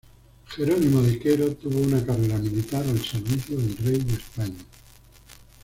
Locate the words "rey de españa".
3.77-4.65